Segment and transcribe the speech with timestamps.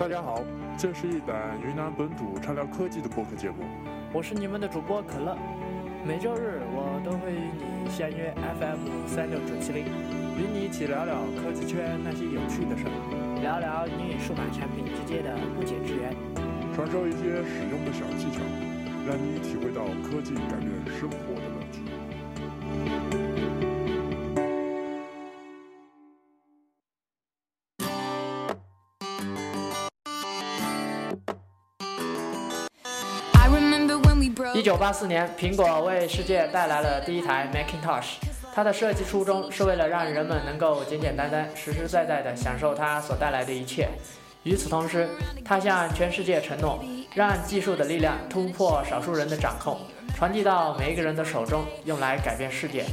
[0.00, 0.42] 大家好，
[0.78, 3.56] 这是一档云南本土畅聊科技的播客节目。
[4.14, 5.36] 我是你们的主播可乐，
[6.08, 9.84] 每周日我都会与你相约 FM 三六九七零，
[10.40, 12.96] 与你一起聊聊科技圈那些有趣的事儿，
[13.44, 16.16] 聊聊你与数码产品之间的不解之缘，
[16.72, 18.40] 传授一些使用的小技巧，
[19.04, 21.36] 让你体会到科技改变生活
[34.60, 38.16] 一九八四年，苹果为世界带来了第一台 Macintosh。
[38.54, 43.88] 它的设计初衷是为了让人们能够简简单单、实实在在地享受它所带来的一切。
[44.42, 45.08] 与此同时，
[45.42, 46.78] 它向全世界承诺，
[47.14, 49.80] 让技术的力量突破少数人的掌控，
[50.14, 52.84] 传递到每一个人的手中，用来改变世界。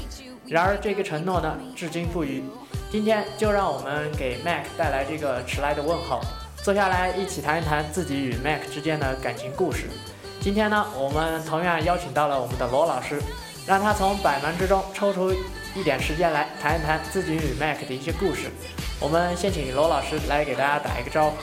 [0.48, 2.42] 然而，这个承诺呢，至今不渝。
[2.90, 6.22] 今天就让我们给 Mac 带来这个迟来的问候，
[6.64, 9.88] 坐下来一起谈一谈自己与 Mac 之间的感情故事。
[10.40, 13.22] 今天呢，我们同样邀请到了我们的罗老师，
[13.66, 15.34] 让他从百忙之中抽出
[15.76, 18.50] 一点时间来谈一谈自己与 Mac 的一些故事。
[19.00, 21.36] 我们先请罗老师来给大家打一个招呼。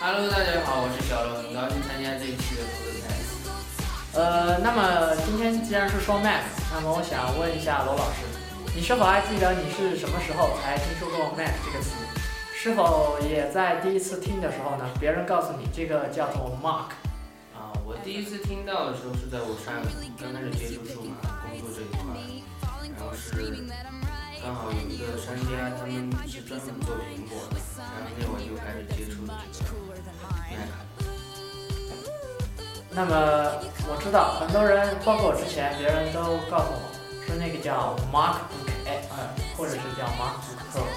[0.00, 4.18] Hello，大家好，我是小罗，很高兴参加这一期的 p o d c a s。
[4.18, 6.42] 呃，那么今天既然是说 Mac，
[6.74, 8.26] 那么我想问一下罗老师，
[8.74, 11.92] 你是否还记得你是什么时候才听说过 Mac 这个词？
[12.52, 16.90] 是否也在第一次听的时候呢，别人告诉你这个叫做 Mac？
[18.02, 19.76] 第一次听到的时候是在我上
[20.16, 22.00] 刚开始接触数码工作这一块，
[22.96, 23.36] 然后是
[24.42, 29.36] 刚好有一个商家，他们是专门做苹果的，然后那会就开始接触这个
[30.48, 30.72] Mac。
[32.90, 33.12] 那么
[33.86, 36.80] 我知道很多人，包括我之前，别人都告诉我
[37.26, 39.12] 说那个叫 MacBook Air，
[39.56, 40.88] 或者是叫 MacBook Pro。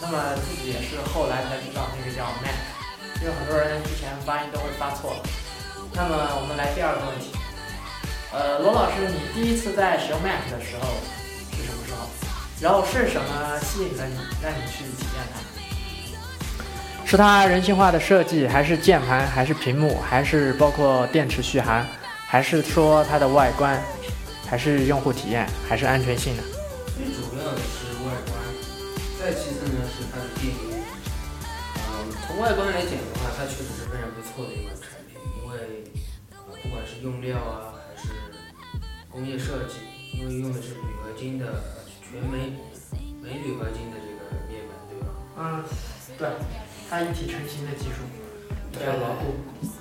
[0.00, 2.60] 那么自己也是后来才知道那个叫 Mac，
[3.20, 5.16] 因为很多人之前发音都会发错。
[5.92, 7.32] 那么我们来第二个问题，
[8.32, 10.86] 呃，罗老师，你第一次在使用 Mac 的时候
[11.50, 12.08] 是什么时候？
[12.60, 15.40] 然后是什么吸引了你，让你去体验它？
[17.04, 21.84] 是它人性化的设计，还是键盘，还是屏幕，还是包括电池续航，
[22.26, 23.82] 还是说它的外观，
[24.48, 26.42] 还是用户体验，还是安全性呢？
[26.96, 28.38] 最主要的是外观，
[29.18, 30.80] 再其次呢是它的电源。
[31.76, 33.90] 嗯，从外观来讲的话，它确实是
[37.00, 38.12] 是用料啊，还是
[39.08, 39.76] 工业设计，
[40.12, 41.64] 因为用的是铝合金的
[42.04, 42.52] 全镁
[43.22, 45.08] 镁铝合金的这个面板，对吧？
[45.38, 45.64] 嗯，
[46.18, 46.28] 对，
[46.90, 48.04] 它一体成型的技术
[48.70, 49.32] 比较牢固。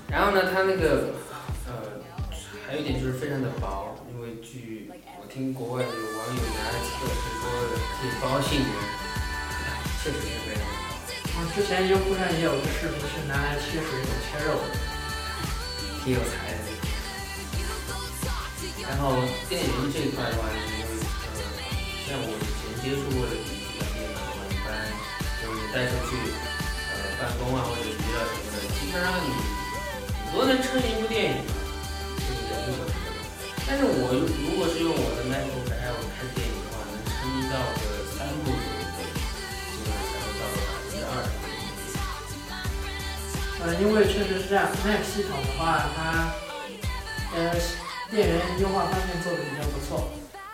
[0.07, 1.11] 然后呢，它那个
[1.67, 1.99] 呃，
[2.65, 7.43] 还有一点就是非常的薄，因为据我听国外有网友拿来测试说
[7.99, 8.71] 可以包杏仁，
[10.01, 10.95] 确实是非常的薄。
[11.35, 14.87] 嗯，之前优酷上也有个视频是拿来切水果、切肉的。
[16.01, 16.58] 挺有才的，
[18.89, 21.37] 然后电源这一块的话，因为呃，
[22.09, 24.67] 像我以前接触过的笔记本电脑的话，一般
[25.39, 26.17] 就是带出去
[26.89, 29.29] 呃办公啊或者娱乐什么的，基本上你
[30.25, 31.53] 很多能撑一部电影嘛，
[32.17, 33.13] 这个人就很多。
[33.69, 37.13] 但是我如果是用我的 MacBook Air 看电影的话，能撑
[37.45, 38.89] 到个三部左右，
[39.69, 41.61] 基本上才会到百分之二十左右。
[43.61, 46.33] 呃，因为确实是这样，Mac 系统的话，它
[47.37, 47.53] 呃
[48.09, 50.09] 电源优化方面做的比较不错。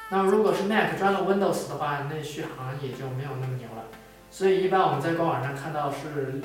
[0.10, 3.86] 那如果是 Mac 装了 Windows 的话，那续航也就没有那么牛了。
[4.30, 6.42] 所以一般我们在官网上看到是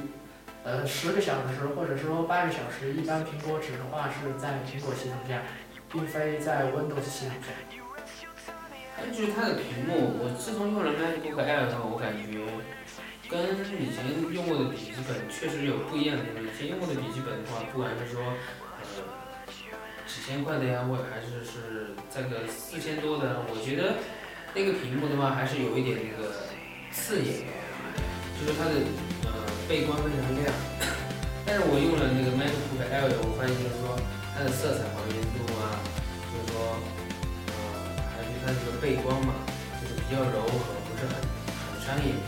[0.65, 5.43] 呃十个小时或者说八个小时，一般苹果指的话是在苹果系统下，
[5.91, 7.49] 并非在 Windows 系统下。
[8.97, 12.41] 还有就是它的屏幕，我自从用了 MacBook Air 后，我感觉。
[13.31, 13.39] 跟
[13.79, 14.03] 以前
[14.35, 16.43] 用过的笔记本确实有不一样的地方。
[16.43, 18.21] 以前用过的笔记本的话，不管是说
[20.11, 24.03] 几千块的呀，或还是是这个四千多的，我觉得
[24.55, 26.51] 那个屏幕的话还是有一点那个
[26.91, 27.47] 刺眼，
[28.35, 28.75] 就是它的
[29.23, 29.31] 呃
[29.69, 30.51] 背光非常亮。
[31.47, 33.95] 但是我用了那个 MacBook Air，我发现就是说
[34.35, 35.79] 它的色彩还原度啊，
[36.31, 36.79] 就是说
[37.47, 37.55] 呃
[38.11, 39.35] 还有它这个背光嘛，
[39.81, 42.23] 就是比较柔和，不是很很伤眼睛。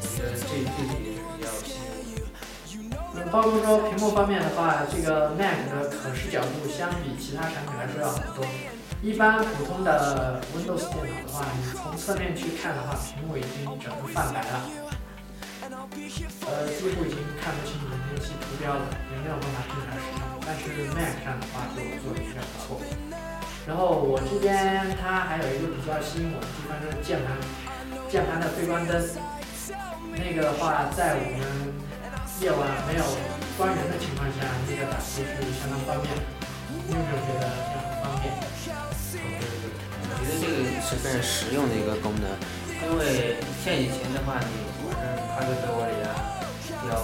[0.00, 1.93] 这这这点比较吸引。
[3.30, 8.44] 包括说屏幕方面的话，这个 Mac 的可视角度相比其他产品来说要好多。
[9.02, 14.70] 一般普通的 Windows 电脑的话，你从侧面去看的话，屏幕已经整个泛白了，
[16.46, 18.80] 呃，几乎已经看不清文件器图标了，
[19.12, 20.24] 也没有办法正常使用。
[20.46, 22.80] 但是 Mac 上的话就做的比较不错。
[23.66, 27.36] 然后我这边它还有一个比较吸引我的地方就是键盘，
[28.08, 29.02] 键盘的背光灯。
[30.16, 31.73] 那个的话，在我们
[32.44, 33.04] 夜晚没有
[33.56, 36.12] 关人的情况下，这个打字是相当方便。
[36.68, 38.28] 你有没有觉得这样很方便？
[39.96, 42.28] 我觉得这个是非常实用的一个功能，
[42.84, 44.52] 因为像以前的话，你
[44.84, 46.44] 晚上趴在被窝里啊，
[46.84, 47.00] 要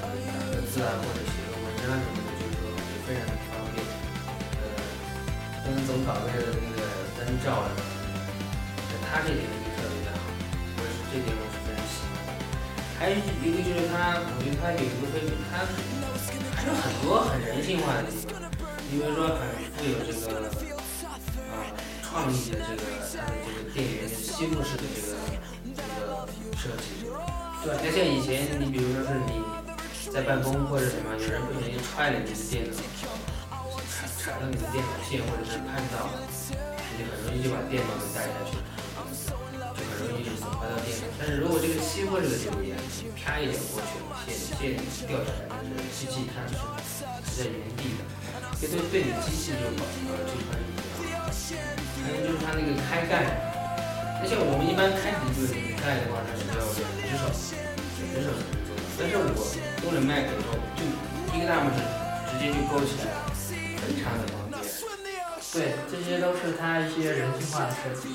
[0.00, 3.84] 打个字啊，或者写个文章什么的，就是说就非常的方便。
[4.64, 4.64] 呃，
[5.60, 6.80] 跟总稿位的那个
[7.20, 7.68] 灯照啊，
[9.12, 9.44] 它这点
[13.00, 15.64] 还有一个就是它，我觉得它有一个非常，它
[16.52, 18.36] 还有很多很人性化的地方。
[18.92, 20.52] 你比如说，很富有这个
[21.48, 21.64] 啊
[22.04, 22.84] 创意的这个
[23.16, 25.16] 它的这个电源的吸附式的这个
[25.72, 26.28] 这个
[26.60, 27.08] 设计。
[27.64, 29.40] 对吧，那像以前你比如说是你
[30.12, 32.76] 在办公或者什么，有人不小心踹了你的电脑，
[33.88, 36.04] 踩踩到你的电脑线或者是碰到，
[37.00, 38.60] 你很容易就把电脑给带下去，
[41.20, 42.78] 但是如果这个吸附这个就不一样，
[43.12, 46.56] 啪一点过去了，线线掉下来，但是机器它是
[47.28, 48.08] 是在原地的。
[48.56, 50.80] 这对对你机器就保呃这块是比
[51.12, 51.28] 较好，
[52.00, 53.36] 还有就是它那个开盖，
[54.16, 57.28] 那像我们一般开笔记本盖的话，它是要两只手，
[58.00, 58.80] 两只手才能做到。
[58.96, 59.28] 但是我
[59.84, 60.88] 用了 Mac 以后，就
[61.36, 61.84] 一个大拇指
[62.32, 63.28] 直接就勾起来了，
[63.84, 64.56] 非常的方便。
[65.52, 68.08] 对，这些都是它一些人性化的设计。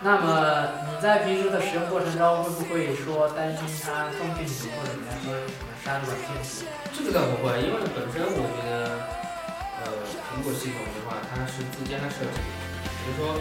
[0.00, 6.66] 那么你在平时的使用过程中，会不会说担心它中病毒或者比方说什么杀毒软件？
[6.94, 9.18] 这个倒不会，因为本身我觉得。
[9.78, 9.86] 呃，
[10.34, 12.42] 苹果系统的话，它是自家设计，
[12.82, 13.38] 比如说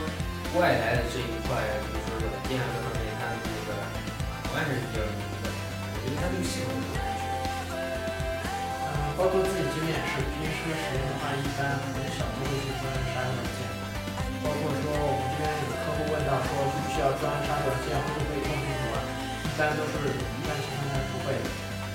[0.54, 3.74] 外来的这一块，比如说软件啊各方面，它的那个
[4.22, 5.50] 把关还是比较严的。
[5.50, 7.26] 我觉得它这个系统很安全。
[7.74, 13.77] 嗯，包括自己这边也是，平时使用的话，一般很少都会去装杀毒软件。
[14.48, 19.04] 包括说我们这边有客户问到说，需不需要装杀毒软件，会不会中病毒啊？
[19.44, 21.36] 一般都是一般情况下不会，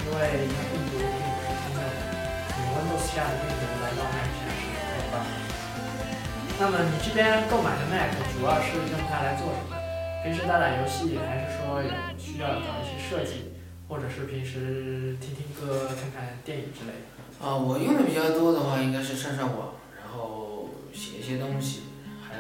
[0.04, 1.88] 因为病毒并不是通用的，
[2.52, 4.28] 你 Windows 下的病毒来到 Mac。
[6.60, 9.76] 那么你这边购买的 Mac 主要是用它来做什么？
[10.22, 13.52] 平时打打游戏，还是说有需要搞一些设计，
[13.88, 17.44] 或者是平时听听歌、看看电影之类的？
[17.44, 21.82] 啊，我用的比较多的话，应该是上上网，然后写一些东西，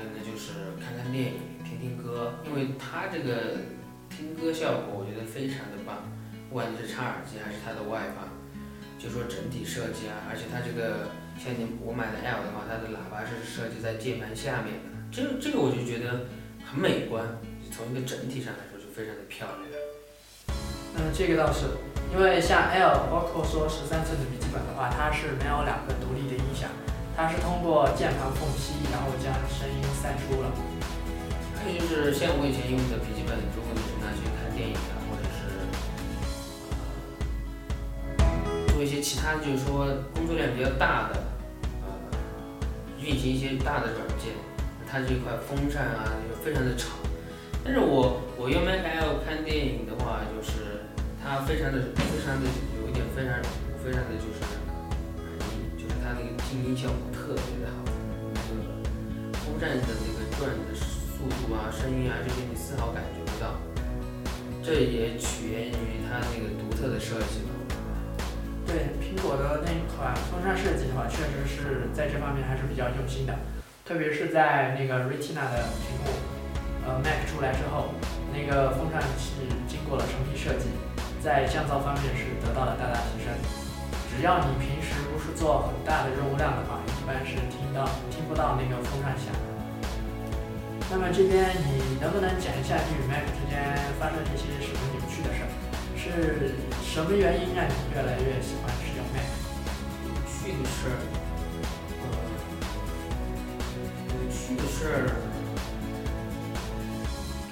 [0.02, 3.62] 还有呢就是看看电影、听听歌，因为它这个
[4.10, 6.10] 听歌效果我觉得非常的棒，
[6.50, 8.26] 不管你是插耳机还是它的外放，
[8.98, 11.06] 就说整体设计啊，而且它这个。
[11.38, 16.28] 像你我买的 L 的话，它的喇叭是设计在键盘下面的，这个这个我就觉得
[16.60, 17.24] 很美观，
[17.72, 19.64] 从一个整体上来说就非常的漂亮。
[20.98, 21.64] 嗯，这个倒是，
[22.12, 26.68] 因为像 L，包括说十三寸的笔记本的话，它是没有两个独立的音响，
[27.16, 30.50] 它是通过键盘缝隙，然后将声音散出了。
[31.56, 35.40] 还有就是像我以前用的笔记本，如果你是拿去看电影的，或者是
[38.74, 41.22] 做一些其他，就是说工作量比较大的。
[41.84, 41.88] 呃
[43.02, 44.30] 运行一些大的软件，
[44.86, 46.94] 它这块风扇啊就非常的吵。
[47.64, 50.86] 但是我我用 Mac L 看电影的话，就是
[51.22, 52.46] 它非常的非常的
[52.78, 53.42] 有一点非常
[53.82, 54.38] 非常的，就是
[56.52, 57.80] 静音效果特别的好。
[58.36, 63.56] 那个风扇的那个转的速度啊、声音啊这些你丝毫感觉不到。
[64.62, 67.56] 这也取源于它那个独特的设计吧。
[68.66, 73.32] 对苹果的那一款风扇设计的话，确实是在这方面还是比较用心的，
[73.86, 76.12] 特别是在那个 Retina 的屏幕，
[76.84, 77.96] 呃，Mac 出来之后，
[78.28, 80.68] 那个风扇是经过了成批设计，
[81.24, 83.32] 在降噪方面是得到了大大提升。
[84.14, 89.32] 只要你平时不是做很大的任务量的话，一般是听到听不到那个风扇响。
[90.90, 95.48] 那么这边你能不能讲一下你与 Mac 之间发生一些什么有趣的事儿？
[95.96, 96.54] 是
[96.84, 99.24] 什么原因让你越来越喜欢使用 Mac？
[100.04, 100.96] 有趣的事儿，
[102.02, 102.04] 呃，
[104.10, 105.08] 有趣的事儿，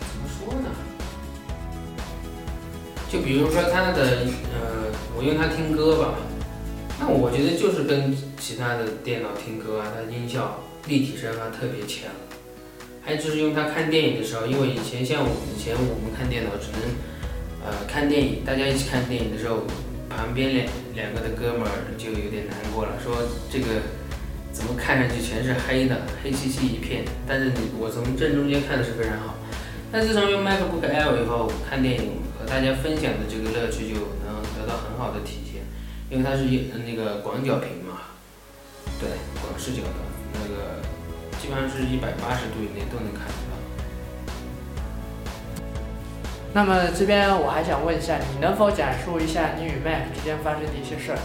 [0.01, 0.69] 怎么说呢？
[3.09, 6.15] 就比如说它的，呃，我用它听歌吧，
[7.01, 12.13] 那我觉得就是跟其他的电脑听歌啊，它音效立体声啊特别强。
[13.03, 16.81] 还有就是用它看电影的时候，因为以前像我以前我们看电脑只能。
[17.63, 19.65] 呃，看电影，大家一起看电影的时候，
[20.09, 23.13] 旁边两两个的哥们儿就有点难过了，说
[23.53, 23.85] 这个
[24.51, 27.05] 怎么看上去全是黑的，黑漆漆一片。
[27.29, 29.35] 但是你我从正中间看的是非常好。
[29.93, 35.50] 但自从用 MacBook Air 以后，看电影和大家分享的这个乐趣就能得到很好的体现，
[36.11, 36.45] 因为它是
[36.85, 38.11] 那个广角屏嘛，
[38.99, 39.89] 对，广视角的
[40.35, 40.83] 那个，
[41.41, 43.33] 基本上是一百八十度以内都能看到。
[46.53, 51.19] 那么这边我还想问一下，你能否讲述一下你与 Mac 之间发生的一些事儿？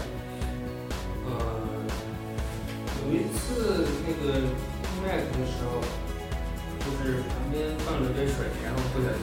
[1.26, 1.34] 呃，
[3.10, 4.38] 有一次那个
[5.02, 5.82] Mac 的时候，
[6.78, 9.18] 就是旁边放了杯水，然后不小心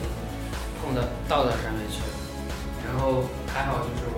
[0.83, 2.11] 碰到倒到上面去了，
[2.83, 4.11] 然后还好就是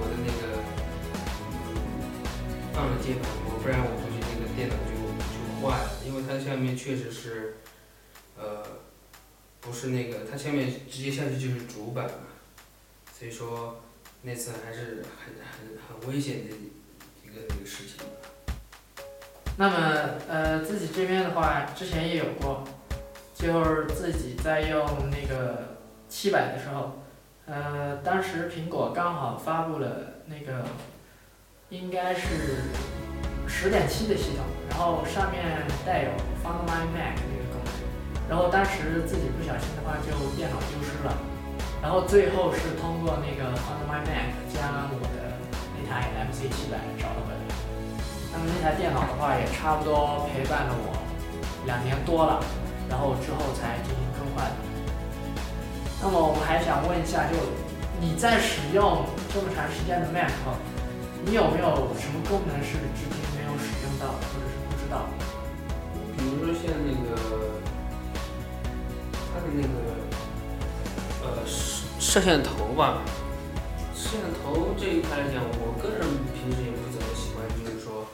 [2.75, 4.91] 放了键盘膜，不然我估计那个电脑就
[5.31, 7.55] 就坏了，因为它下面确实是
[8.37, 8.61] 呃
[9.61, 12.27] 不是那个，它下面直接下去就是主板嘛，
[13.17, 13.81] 所以说
[14.23, 16.53] 那次还是很很很危险的
[17.23, 18.05] 一个一个事情。
[19.57, 22.67] 那么，呃，自己这边的话，之前也有过，
[23.33, 25.77] 就是自己在用那个
[26.09, 26.99] 七百的时候，
[27.45, 30.65] 呃，当时苹果刚好发布了那个，
[31.75, 32.71] 应该是
[33.47, 35.43] 十点七的系统，然后上面
[35.85, 41.17] 带有 Find My Mac 那个功能，然后当时自己不小心的话，就电脑丢失了，
[41.83, 45.35] 然后最后是通过那个 Find My Mac 将我的
[45.75, 47.43] 那台 MC 七百找了回来。
[48.31, 50.95] 那么那台电脑的话，也差不多陪伴了我
[51.65, 52.39] 两年多了，
[52.89, 54.55] 然后之后才进行更换的。
[56.01, 57.35] 那么我还想问一下，就
[57.99, 59.03] 你在使用
[59.33, 60.55] 这么长时间的 Mac 后，
[61.25, 65.09] 你有没有什么功能是至今没有使用到，或者是不知道？
[66.15, 67.17] 比如说像那个
[69.33, 69.73] 它的那个
[71.23, 73.01] 呃摄摄像头吧，
[73.95, 76.05] 摄像头这一块来讲，我个人
[76.37, 78.07] 平时也不怎么喜欢，就是说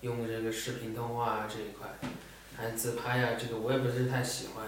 [0.00, 1.88] 用这个视频通话这一块，
[2.56, 4.64] 还有自拍呀、这个我也不是太喜欢。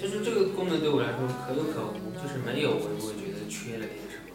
[0.00, 4.30] 就是这个功能对我来说可有可无，就是没有我也不会觉得缺了点什么。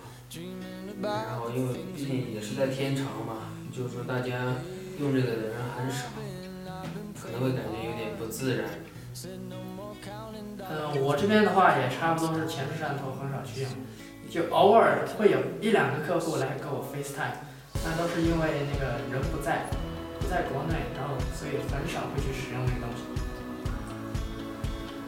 [1.02, 4.56] 然后因为毕竟也是在天朝嘛，就是说大家
[5.00, 6.08] 用这个的人很少，
[7.16, 8.68] 可能会感觉有点不自然。
[10.60, 13.72] 嗯，我这边的话也差不多是前置摄像头很少去用，
[14.30, 17.42] 就偶尔会有一两个客户来跟我 FaceTime，
[17.84, 19.66] 那都是因为那个人不在，
[20.20, 23.08] 不在国内，然后所以很少会去使用那个东西。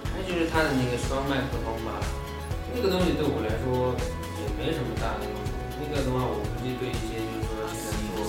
[0.07, 1.99] 还有就是它的那个双麦克风吧，
[2.73, 3.93] 那个东西对我来说
[4.39, 5.40] 也没什么大的用。
[5.91, 8.23] 这个的话，我估计对一些就是说现在做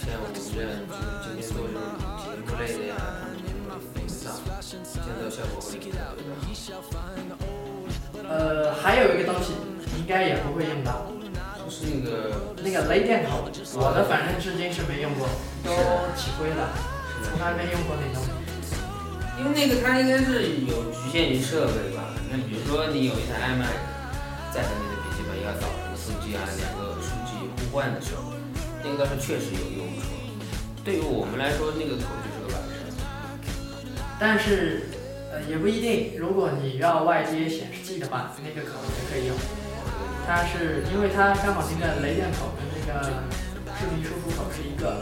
[0.00, 1.84] 像我们这样就是今天做这种
[2.16, 3.52] 节目类的呀，他们就
[3.92, 4.32] 会用到，
[4.64, 6.96] 监测效果会比较好。
[8.24, 9.52] 呃，还有一个东西，
[10.00, 11.12] 应该也不会用到，
[11.60, 15.28] 就是那个那个雷电口，我的反正至今是没用过，
[15.60, 15.76] 都
[16.16, 16.72] 起灰了，
[17.20, 18.32] 从来没用过那东西。
[19.36, 22.16] 因为那个它应该是有局限于设备吧。
[22.32, 23.76] 那比如说你有一台 iMac
[24.56, 25.68] 在你的笔记本要导
[26.04, 28.36] 什么数据啊，两个数据互换的时候，
[28.84, 30.04] 那个倒是确实有用处。
[30.84, 32.92] 对于我们来说，那个口就是个摆设。
[34.20, 34.84] 但是，
[35.32, 36.20] 呃，也不一定。
[36.20, 39.36] 如果你要外接显示器的话，那个口也可以用。
[40.28, 43.24] 它是因为它刚好那个雷电口跟那个
[43.80, 45.00] 视频输出口是一个，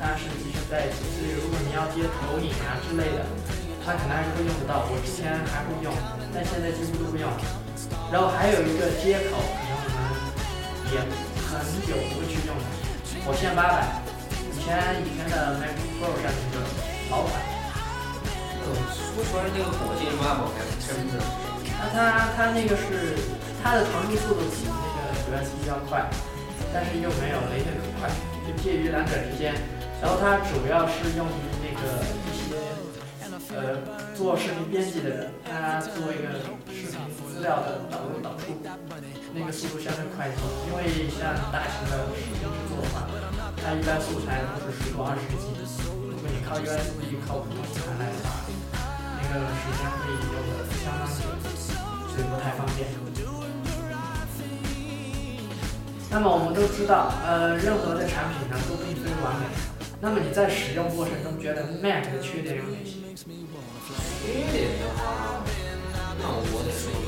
[0.00, 1.04] 它是集成在一起。
[1.12, 3.28] 所以如果你要接投影啊之类的，
[3.84, 4.88] 它可能还是会用得到。
[4.88, 5.92] 我之前还会用，
[6.32, 7.28] 但现在几乎都不用。
[8.08, 9.36] 然后还有一个接口，
[10.92, 11.00] 也
[11.48, 11.58] 很
[11.88, 12.64] 久不会去用了，
[13.24, 14.02] 火线八百，
[14.52, 16.60] 以前以前的 Mac Pro 上面的
[17.10, 17.40] 老款。
[18.62, 21.18] 呃，说出来那个火箭八宝还真的，
[21.80, 23.16] 那它它那个是
[23.62, 26.08] 它的传输速度比那个主 USB 要快，
[26.72, 28.08] 但是又没有雷电快，
[28.46, 29.54] 就介于两者之间。
[30.00, 32.54] 然后它主要是用于那个一些
[33.56, 33.78] 呃
[34.14, 36.38] 做视频编辑的人，他做一个
[36.70, 36.98] 视频
[37.42, 38.54] 资料的导入导出，
[39.34, 40.38] 那个速度相对快一些。
[40.70, 43.02] 因为像大型的视频制作的话，
[43.58, 45.50] 它一般素材都是十多二十 G，
[46.06, 48.46] 如果你靠 USB 靠普通盘来的话，
[49.18, 51.26] 那个时间会用的相当久，
[52.14, 52.86] 所以不太方便。
[56.08, 59.46] 那么我们都知道，呃，任何的产品呢都并非完美。
[60.00, 63.02] 那么你在使用过程中觉得 Mac 的缺点有哪些？
[63.18, 65.42] 缺点的话，
[66.20, 67.01] 那我得说。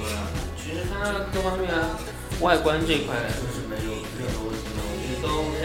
[0.95, 1.99] 它各方面啊
[2.41, 5.59] 外观这块来说是没有任何问题的，我觉得都 OK。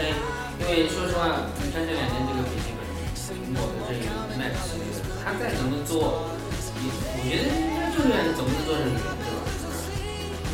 [0.60, 2.84] 因为说实话，你看这两年这个笔记本，
[3.32, 4.06] 苹果的这个
[4.36, 4.92] Mac 系列，
[5.24, 6.28] 它再怎么做，
[6.78, 9.40] 也我觉得应该就是怎么能做成圆对吧？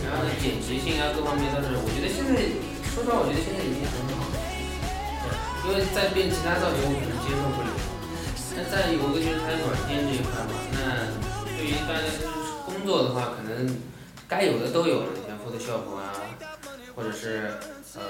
[0.07, 2.39] 然后简洁性啊各方面都是，我觉得现在
[2.95, 4.37] 说实话，我觉得现在已经很好了。
[5.27, 5.29] 对
[5.67, 7.71] 因为再变其他造型我可能接受不了。
[8.55, 11.11] 那再有个就是它软件这一块嘛，那
[11.59, 12.31] 对于大家就是
[12.65, 13.67] 工作的话，可能
[14.29, 16.13] 该有的都有了像 photoshop 啊
[16.95, 17.53] 或者是
[17.95, 18.03] 呃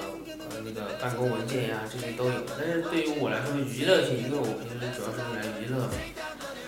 [0.49, 2.43] 呃那个办公文件呀这些都有了。
[2.57, 5.93] 但是对于我来说娱乐性因为我平时主要是用来娱乐嘛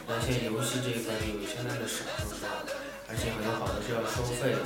[0.08, 2.62] 但像游戏这一块就相当的少说实话
[3.10, 4.62] 而且很多好多是要收费的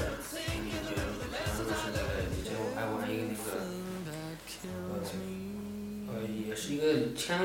[0.51, 0.99] 嗯比如
[1.31, 1.91] 比方说现
[2.35, 3.63] 以前我爱玩一个那个
[4.67, 4.99] 呃
[6.11, 7.39] 呃也是一个枪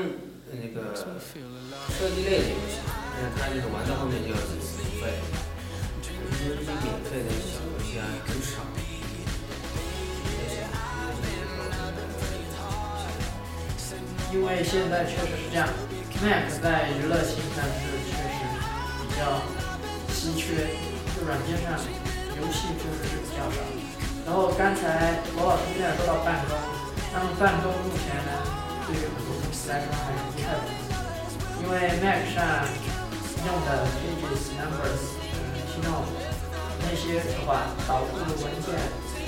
[0.51, 2.83] 那个射击类的游戏
[3.15, 5.13] 但是它就是玩到后面就要自己付费
[6.29, 8.61] 我觉得这些免费的小游戏啊很少。
[14.31, 15.65] 因为现在确实是这样
[16.21, 18.45] ，Mac 在娱乐性上是确实
[19.01, 19.41] 比较
[20.13, 20.69] 稀缺，
[21.17, 21.73] 就软件上
[22.37, 23.57] 游戏确实是比较少。
[24.29, 26.53] 然后刚才罗老师现在说到办公，
[27.09, 28.37] 那么办公目前呢，
[28.85, 32.69] 对于很多公司来说还是不太容易，因为 Mac 上
[33.49, 35.17] 用的 Pages、Numbers、
[35.73, 36.18] Keynote
[36.89, 38.73] 那些的话，导出的文件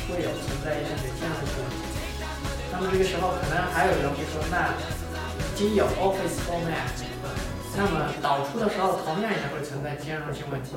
[0.10, 1.78] 会有存在一些兼容性问题。
[2.72, 6.90] 那么这个时候可能还有人会说，那已经有 Office format，
[7.78, 10.72] 那么导出的时候同样也会存在兼容性问题，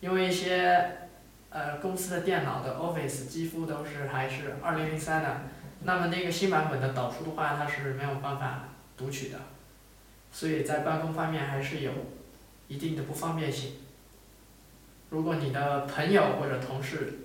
[0.00, 0.98] 因为一些。
[1.50, 5.42] 呃，公司的电脑的 Office 几乎都是还是二零零三的，
[5.84, 9.38] 那么那个新版本的导出的话，它是没有办法读取的，
[10.32, 11.92] 所以在办公方面还是有
[12.66, 13.74] 一定的不方便性。
[15.14, 17.20] 如果你的朋友或者同事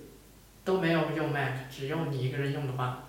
[0.64, 3.02] 都没有用 Mac，只用你一个人用的话，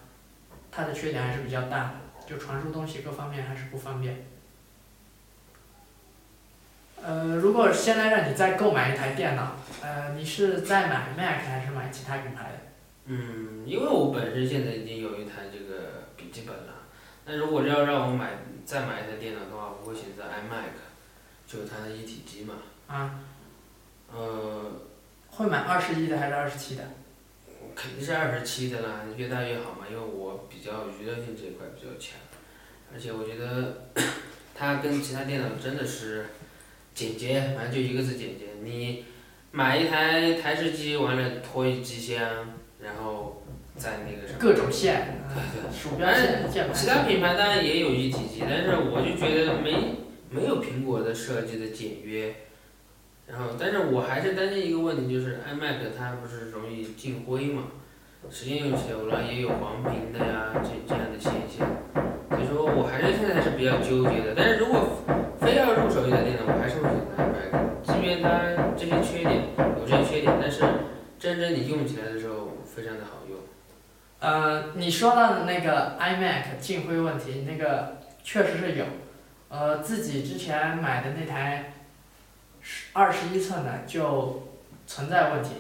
[0.72, 1.92] 它的缺点还是比较大的，
[2.28, 4.26] 就传输东西各方面还是不方便。
[7.00, 12.58] 呃，如果现在让你再购买一台电脑，呃，你是在买 Mac 还是买其他品牌的？
[13.06, 16.74] 嗯，因为我本身现在已经有一台这个笔记本了，
[17.26, 18.32] 那如果要让我买
[18.66, 20.74] 再买一台电脑的话，我会选择 iMac，
[21.46, 22.56] 就是它的一体机嘛。
[22.88, 23.20] 啊。
[24.14, 24.72] 呃。
[25.30, 26.84] 会买二十一的还是二十七的？
[27.76, 32.20] 肯定是二十七的啦，越大越好嘛，因为我比较娱乐性这一块比较强，
[32.94, 33.88] 而且我觉得
[34.54, 36.26] 它跟其他电脑真的是。
[36.94, 38.48] 简洁，反正就一个字简洁。
[38.62, 39.06] 你
[39.52, 43.44] 买一台台式机，完了拖一机箱，然后
[43.78, 44.40] 在那个什么。
[44.40, 45.24] 各种线。
[45.34, 45.72] 对对。
[45.74, 46.70] 鼠标线。
[46.74, 49.96] 其他品牌当然也有一体机，但是我就觉得没
[50.30, 52.36] 没有苹果的设计的简约。
[53.32, 57.64] 然后，但是我还是担心一个问题，就是 iMac 它不是容易进灰嘛？
[58.30, 61.66] 时间用久了也有黄屏的呀，这这样的现象。
[62.30, 64.34] 所以说我还是现在是比较纠结的。
[64.36, 64.86] 但是如果
[65.40, 68.30] 非要入手一台电脑，我还是会选择 iMac，即便它
[68.76, 69.48] 这些缺点
[69.80, 70.62] 有这些缺点，但是
[71.18, 73.40] 真正你用起来的时候非常的好用。
[74.20, 78.86] 呃，你说到的那个 iMac 进灰问题，那个确实是有。
[79.50, 81.74] 呃，自己之前买的那台
[82.94, 84.48] 二十一寸的就
[84.88, 85.52] 存在问题。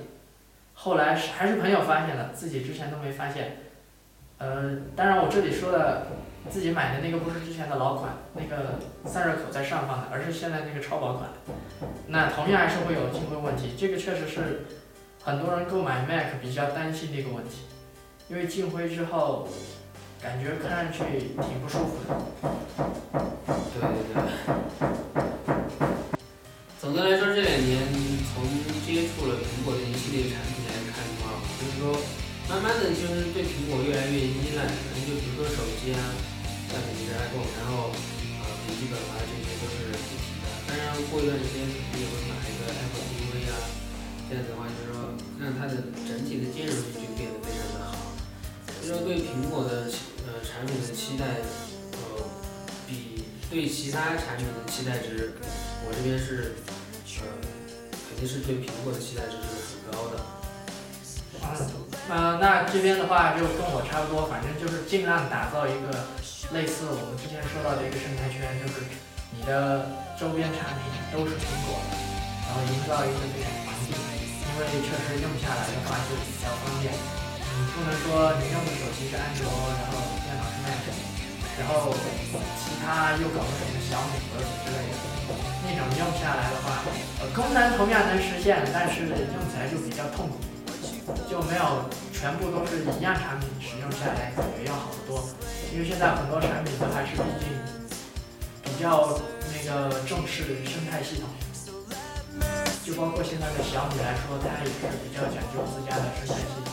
[0.74, 3.58] 后来是还是朋友发现的，自己之前都没发现。
[4.40, 6.08] 呃，当然我这里说的
[6.50, 11.30] 自己买的那个不是之前的老款，那个散热口在上方的，而是现在那个超薄款。
[12.08, 14.66] 那同样还是会有进灰问题，这个确实是
[15.24, 17.62] 很多人购买 Mac 比较担心的一个问题，
[18.28, 19.48] 因为进灰之后
[20.20, 21.04] 感觉看上去
[21.40, 22.16] 挺不舒服的。
[23.74, 24.24] 对对对。
[26.91, 27.88] 总的来说，这两年
[28.36, 28.43] 从
[28.84, 31.39] 接触了苹果的一系列产品来看的话。
[31.56, 31.95] 就是说，
[32.51, 36.12] 慢慢的就是对苹果越来越依赖，可能就比如说手机啊，
[36.67, 37.95] 像肯定是 iPhone，然后
[38.43, 40.51] 呃笔记本啊这些都是一体的。
[40.67, 43.56] 当然过一段时间肯定也会买一个 Apple TV 啊，
[44.27, 48.19] 这样子的话就是说让它的整体的兼容性就变得非常的好。
[48.67, 49.88] 所以说对苹果的
[50.27, 51.39] 呃产品的期待，
[52.04, 52.19] 呃
[52.84, 55.39] 比对其他产品的期待值，
[55.88, 56.60] 我这边是
[58.21, 60.21] 呃肯定是对苹果的期待值是很高的。
[62.13, 66.05] 嗯，那这边的话就跟我差不多，反正就是尽量打造一个
[66.53, 68.86] 类似我们之前说到的一个生态圈，就是
[69.34, 71.81] 你的周边产品都是苹果，
[72.45, 76.93] 然后营造一个这种环境，因为确实用下来的话就比较方便。
[76.93, 80.86] 你不能说你用的手机是安卓，然后电脑是 Mac，
[81.57, 81.89] 然后
[82.62, 84.93] 其他又搞个什么小米盒子之类的，
[85.71, 86.84] 那种用下来的话，
[87.23, 90.36] 呃，功能同样能实现，但是用起来就比较痛苦。
[91.27, 95.23] 就没有全部都是一样产品使用下来感觉要好得多，
[95.73, 97.47] 因为现在很多产品都还是毕竟
[98.63, 99.17] 比较
[99.51, 101.27] 那个重视生态系统，
[102.86, 106.71] 就包括现在的小米来说，它也是比较讲究自家的生态系统，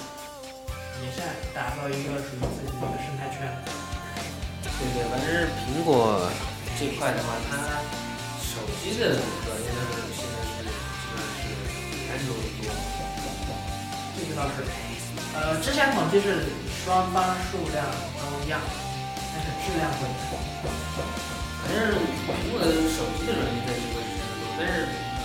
[1.03, 3.47] 也在打造一个属于自己的一个生态圈。
[4.63, 5.27] 对对，反正
[5.65, 6.31] 苹果
[6.79, 7.57] 这块的话，它
[8.69, 11.41] 手机的主要现在是现在是基本上是
[12.13, 12.69] 安卓为多。
[14.13, 14.61] 这个倒是，
[15.33, 16.45] 呃，之前统计是
[16.85, 17.81] 双方数量
[18.21, 18.61] 都一样，
[19.33, 20.37] 但是质量不一样。
[21.65, 21.97] 反正
[22.29, 24.85] 苹果的手机的软件在这块是差不多，但是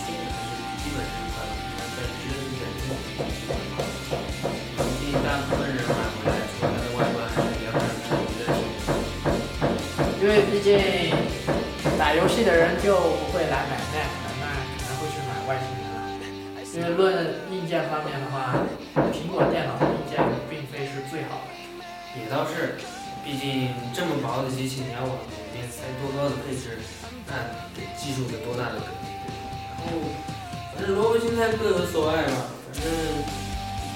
[0.00, 1.52] 缺点还是基本这一块吧，
[2.00, 2.96] 本质是在这个，
[4.96, 8.88] 毕竟大部分人买回来除了它的外观，还是比较看重它的性能。
[10.28, 10.70] 为毕竟
[12.00, 14.48] 打游戏的人就不会来买 Mac 了，那
[14.80, 16.00] 可能会去买外星人了。
[16.72, 18.56] 因为论硬件方面的话，
[19.12, 20.16] 苹果电脑的硬件
[20.48, 21.52] 并非是最好的。
[22.16, 22.80] 也倒是，
[23.22, 26.80] 毕竟这么薄的机器，你要往里面塞多高的配置，
[27.28, 27.36] 那
[27.76, 29.12] 得技术得多大的革命。
[29.76, 30.00] 然后，
[30.74, 32.48] 反正萝卜青菜各有所爱嘛。
[32.72, 32.88] 反正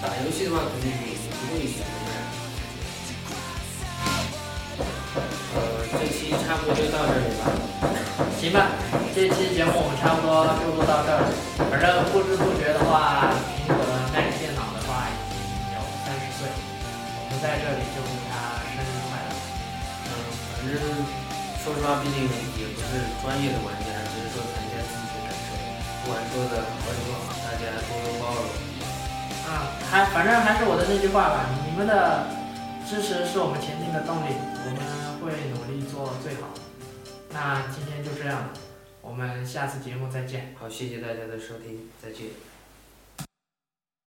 [0.05, 2.13] 打游戏的话，肯定也不会选择买。
[5.57, 7.49] 呃，这期差不多就到这里吧。
[8.45, 8.77] 行吧，
[9.17, 11.25] 这期节目我们差不多就录到这儿。
[11.73, 15.41] 反正不知不觉的话，苹果的电脑的话已经
[15.73, 19.33] 有三十岁，我们在这里就祝他生日快乐。
[20.13, 20.13] 嗯，
[20.53, 20.77] 反正
[21.65, 22.21] 说实话，毕竟
[22.61, 25.57] 也不是专业的玩家，只是说谈一下自己的感受。
[26.05, 28.45] 不管说的好与不好，大家多多包容。
[29.49, 32.29] 啊，还反正还是我的那句话吧，你们的
[32.85, 34.85] 支持是我们前进的动力，我们
[35.25, 36.53] 会努力做最好。
[37.35, 38.51] 那今天就这样，
[39.03, 40.55] 我们下次节目再见。
[40.57, 42.29] 好，谢谢大家的收听，再见。